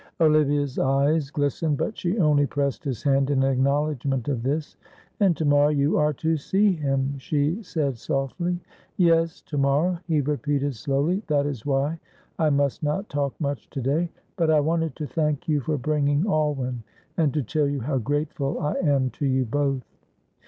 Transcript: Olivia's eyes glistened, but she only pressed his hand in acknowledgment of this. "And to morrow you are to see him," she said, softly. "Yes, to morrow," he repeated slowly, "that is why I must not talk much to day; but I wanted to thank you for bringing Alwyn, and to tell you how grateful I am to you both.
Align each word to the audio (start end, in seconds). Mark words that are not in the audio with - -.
Olivia's 0.19 0.79
eyes 0.79 1.29
glistened, 1.29 1.77
but 1.77 1.95
she 1.95 2.17
only 2.17 2.47
pressed 2.47 2.83
his 2.83 3.03
hand 3.03 3.29
in 3.29 3.43
acknowledgment 3.43 4.29
of 4.29 4.41
this. 4.41 4.75
"And 5.19 5.37
to 5.37 5.45
morrow 5.45 5.69
you 5.69 5.99
are 5.99 6.11
to 6.13 6.37
see 6.37 6.71
him," 6.73 7.19
she 7.19 7.61
said, 7.61 7.99
softly. 7.99 8.59
"Yes, 8.97 9.41
to 9.41 9.59
morrow," 9.59 9.99
he 10.07 10.19
repeated 10.21 10.73
slowly, 10.73 11.21
"that 11.27 11.45
is 11.45 11.67
why 11.67 11.99
I 12.39 12.49
must 12.49 12.81
not 12.81 13.09
talk 13.09 13.39
much 13.39 13.69
to 13.69 13.79
day; 13.81 14.09
but 14.37 14.49
I 14.49 14.59
wanted 14.59 14.95
to 14.95 15.05
thank 15.05 15.47
you 15.47 15.59
for 15.59 15.77
bringing 15.77 16.25
Alwyn, 16.27 16.81
and 17.15 17.31
to 17.35 17.43
tell 17.43 17.67
you 17.67 17.81
how 17.81 17.99
grateful 17.99 18.59
I 18.59 18.77
am 18.79 19.11
to 19.11 19.27
you 19.27 19.45
both. 19.45 19.83